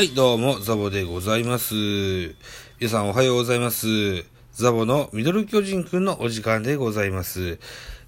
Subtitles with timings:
[0.00, 1.74] はい、どうも、ザボでございます。
[1.74, 4.24] 皆さんおはようございます。
[4.54, 7.58] ザボのミドル巨人くんのお時間でございます。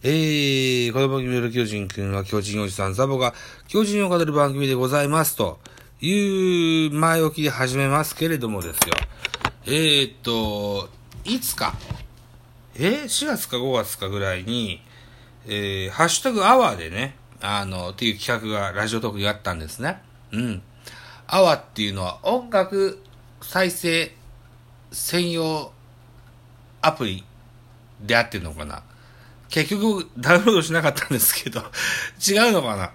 [0.02, 3.34] えー、この番組ミドル巨人くんは巨人おじさんザボが
[3.68, 5.58] 巨人を語る番組でございますと
[6.00, 8.94] いう前置きで始めますけれどもですよ。
[9.66, 10.88] えーっと、
[11.26, 11.74] いつか、
[12.74, 14.80] えー、4月か5月かぐらいに、
[15.46, 20.00] えー、ハッシュタグアワーでね、あの、っていう企画がラジオトークにあったんですね。
[20.32, 20.62] うん。
[21.34, 23.02] アワっていうのは音楽
[23.40, 24.14] 再生
[24.90, 25.72] 専用
[26.82, 27.24] アプリ
[28.02, 28.82] であってるのかな？
[29.48, 31.60] 結局ダウンロードしなかったんですけど、
[32.28, 32.92] 違うのかな？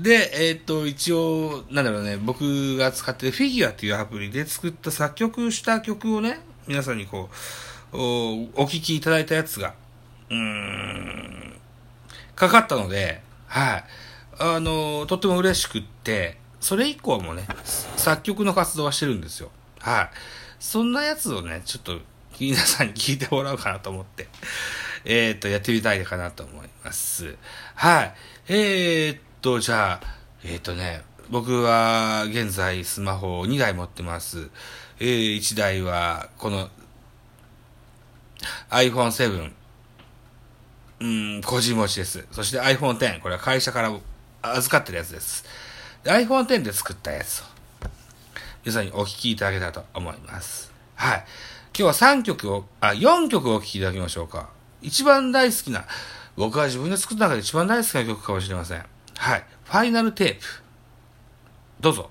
[0.00, 6.38] で、えーっと、一応、なんだろうね、僕が使ってるフィギュアっていうアプリで作った作曲した曲をね、
[6.68, 7.28] 皆さんにこ
[7.92, 9.74] う、おお聴きいただいたやつが、
[10.30, 11.56] うーん、
[12.36, 13.84] かかったので、はい。
[14.38, 17.46] あの、とっても嬉しくって、それ以降もね、
[17.96, 19.52] 作曲の活動はしてるんですよ。
[19.78, 20.10] はい。
[20.58, 22.00] そんなやつをね、ちょっと
[22.40, 24.26] 皆さんに聞いてもらおうかなと思って、
[25.04, 27.36] えーっと、やってみたいかなと思います。
[27.76, 28.14] はい。
[28.48, 30.06] えーっと、じゃあ、
[30.42, 34.50] えーっとね、僕は現在スマホを2台持ってます。
[34.98, 36.68] えー、1台は、この
[38.70, 39.52] iPhone7、
[40.98, 42.26] うん、個人持ちです。
[42.32, 43.96] そして iPhone X、これは会社から
[44.42, 45.44] 預かってるやつです。
[46.10, 47.44] iPhone X で作ったやつを、
[48.64, 50.72] 皆さんにお聴きいただけたらと思います。
[50.94, 51.24] はい。
[51.78, 54.48] 今日は3曲を、あ、4曲をお聴きいただきましょうか。
[54.82, 55.84] 一番大好きな、
[56.36, 58.84] 僕は自分で作った中で一番大好きな曲かもしれません。
[59.16, 59.44] はい。
[59.64, 60.44] ファイナルテープ。
[61.80, 62.10] どうぞ。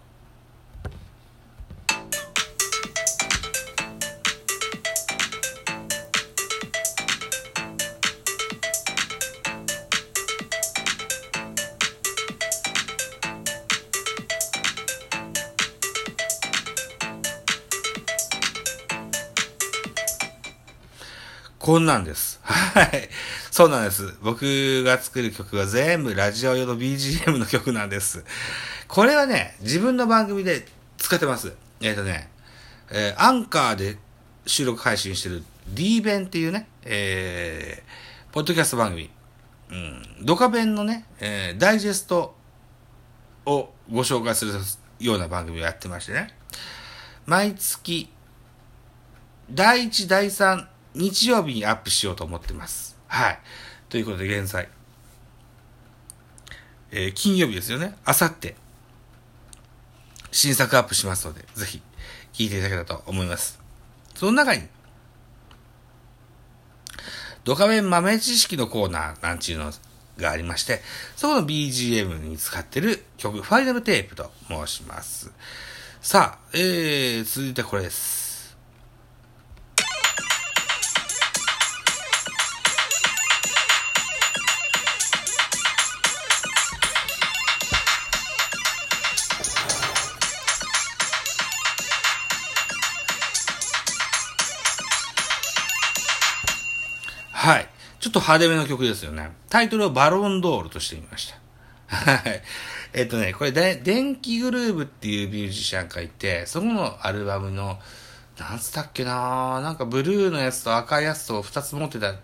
[21.66, 22.40] こんなんです。
[22.44, 23.10] はい。
[23.50, 24.20] そうなんです。
[24.22, 28.24] 僕が作る曲は全部ラジオ用の BGM の曲なんです。
[28.88, 30.68] これはね、自分の番組で
[31.00, 31.56] 使ってます。
[31.82, 32.30] えっ、とね、
[32.92, 33.98] えーアンカーで
[34.46, 39.10] 収録配信してる D 弁っていうね、えー、ポッドキャスト番組。
[39.72, 42.36] うん、ドカ弁のね、えーダイジェスト
[43.48, 44.54] をご紹介する
[45.00, 46.38] ような番組をやってましてね。
[47.26, 48.08] 毎月、
[49.50, 52.98] 第1、第3日曜日にアップしようと思ってます。
[53.08, 53.40] はい。
[53.90, 54.70] ということで現在、
[56.92, 57.96] えー金曜日ですよね。
[58.06, 58.56] あさって、
[60.32, 61.82] 新作アップしますので、ぜひ、
[62.34, 63.60] 聞いていただけたらと思います。
[64.16, 64.64] その中に、
[67.44, 69.72] ドカベン豆知識のコーナーなんちゅうの
[70.18, 70.82] がありまして、
[71.16, 75.32] そこの BGM に使ってる曲、ファイナルテープと申します。
[76.02, 78.25] さあ、えー、続いてこれです。
[97.46, 97.68] はい。
[98.00, 99.30] ちょっと派手めの曲ですよね。
[99.50, 101.96] タイトルをバロンドールとしてみました。
[101.96, 102.42] はい。
[102.94, 107.78] えっとね、これで、電気グルーブっていうミュージシャンがいて、そこのアルバムの、
[108.40, 112.16] なんつったっけななんかブルーのやつと赤いやつと二つ持ってた、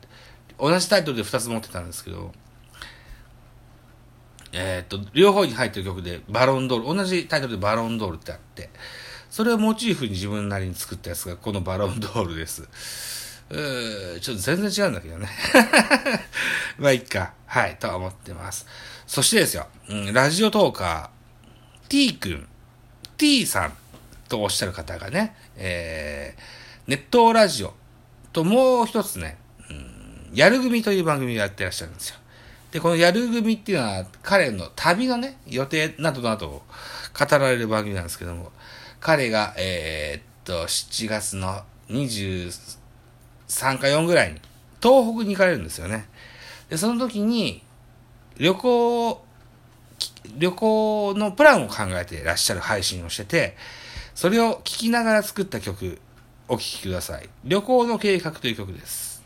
[0.59, 2.31] 同じタイトルで二つ持ってたんですけど、
[4.53, 8.71] えっと、両方に入ってる曲で、バロンドール、同じタイトルでバロンドールってあって、
[9.29, 13.20] それをモチーフに自分なりに作ったやつが、このバロンドールです。
[13.51, 15.27] うちょっと全然違うんだけどね。
[16.79, 17.33] まあ、いっか。
[17.45, 18.65] はい、とは思ってます。
[19.05, 22.47] そしてですよ、うん、ラジオトーカー、T 君、
[23.17, 23.73] T さん
[24.29, 26.41] とおっしゃる方がね、えー、
[26.87, 27.73] ネットラジオ
[28.31, 29.37] ともう一つね、
[29.69, 32.15] うん、やる組という番組をやってらっしゃるんですよ。
[32.71, 36.63] で、このやる組っていうのは、彼の旅のね、予定などなどを
[37.19, 38.53] 語られる番組なんですけども、
[39.01, 41.63] 彼が、えーっと、7月の
[43.51, 44.39] 3か4ぐらいに、
[44.81, 46.07] 東北に行かれるんですよね。
[46.69, 47.61] で、その時に、
[48.37, 49.25] 旅行、
[50.37, 53.57] 旅行のプランを考えていらっしゃる配信をしてて、
[54.15, 55.99] それを聴きながら作った曲、
[56.47, 57.29] お聴きください。
[57.43, 59.20] 旅行の計画という曲です。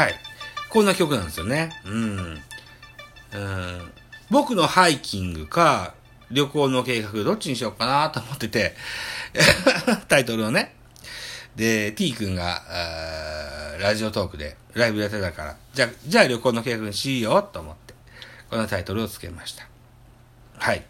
[0.00, 0.14] はい。
[0.70, 1.70] こんな曲なんですよね。
[1.84, 2.38] うん。
[3.34, 3.92] うん、
[4.30, 5.92] 僕のハイキングか、
[6.30, 8.74] 旅行の計画、どっちにしようかなと思ってて、
[10.08, 10.74] タイトルをね。
[11.54, 12.62] で、T 君が、
[13.78, 17.92] ラジオトークでライブやってたから、じゃ、じゃあ旅行の計画にしようと思って、
[18.48, 19.66] このタイトルを付けました。
[20.56, 20.82] はい。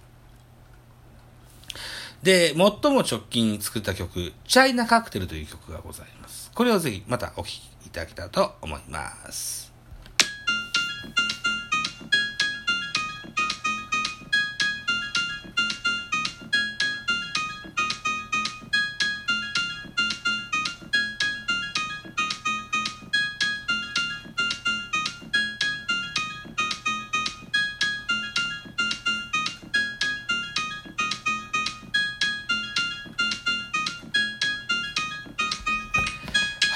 [2.22, 6.50] で、最も直近に作った曲、チャイナカクテルという曲がございます。
[6.54, 9.69] これをぜひまたお聴きいただけたらと思います。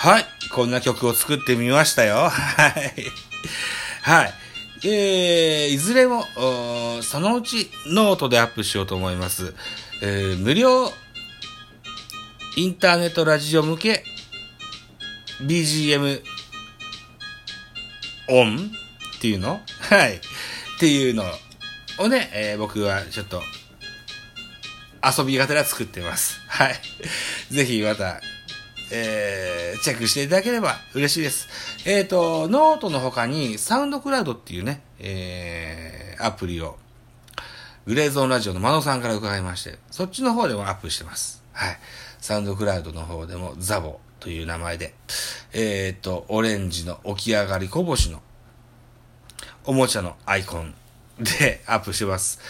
[0.05, 0.27] はい。
[0.53, 2.29] こんな曲を作ってみましたよ。
[2.29, 2.93] はい。
[4.03, 4.35] はい。
[4.87, 6.27] えー、いずれも、
[7.01, 9.55] そのうちノートでアップしようと思います。
[10.03, 10.93] えー、無料
[12.59, 14.05] インターネットラジオ向け
[15.41, 16.21] BGM
[18.29, 18.73] オン
[19.17, 19.63] っていうの？
[19.81, 20.17] はい。
[20.17, 20.21] っ
[20.81, 21.25] ていうの
[21.99, 23.41] をね、えー、僕はちょっと
[25.03, 26.43] 遊びがてら作ってます。
[26.47, 26.75] はい。
[27.51, 28.21] ぜひまた
[28.93, 31.49] えチェックしていただければ嬉しいです。
[31.87, 36.79] えっ、ー、と、ノートの他に、サウンドクラウドっていうね、えー、アプリを、
[37.87, 41.43] グレーゾーンラジオの真野さんから伺いまして、そっちの方でもアップしてます。
[41.53, 41.79] はい。
[42.19, 44.95] サウンドクラウドの方でも、ザボという名前で、
[45.53, 48.23] えっ、ー、と、オレンジの起き上がりこぼしの、
[49.65, 50.75] おもちゃのアイコン
[51.19, 52.41] で アップしてます。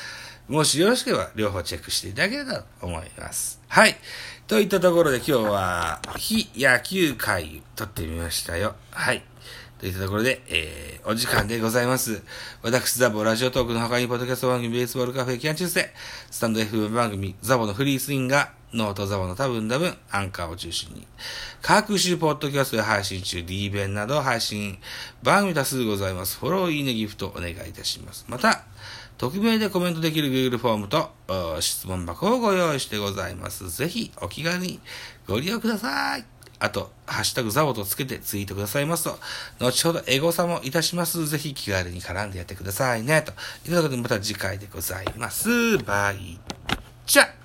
[0.48, 3.60] もしよろしければ両方チェックしていただければと思います。
[3.68, 3.96] はい。
[4.46, 8.74] といったところで今日は非野球回撮ってみましたよ。
[8.90, 9.24] はい。
[9.78, 12.22] といったところで、えー、お時間でございます。
[12.62, 15.94] 私、ザボラジオトークの他に、ポッドキャスト番組、ベースボールカフェ、キャンチュースで、
[16.30, 21.06] スタンド FM 番組、ザボのフリースインガー、ノートザボの多分多分、アンカーを中心に、
[21.62, 24.78] 各種ポッドキャストで配信中、D 弁など配信、
[25.22, 26.38] 番組多数ございます。
[26.38, 28.26] フォロー、いいね、ギフトお願いいたします。
[28.28, 28.64] また、
[29.18, 31.10] 匿名でコメントできる Google フォームと
[31.60, 33.70] 質問箱をご用意してございます。
[33.70, 34.80] ぜひお気軽に
[35.26, 36.24] ご利用ください。
[36.60, 39.18] あと、ハッシュタグザボとつけてツイートくださいますと、
[39.58, 41.26] 後ほどエゴサもいたします。
[41.26, 43.22] ぜひ気軽に絡んでやってくださいね。
[43.22, 43.32] と
[43.68, 45.78] いうことでまた次回でございます。
[45.78, 46.38] バイ
[47.06, 47.43] チャ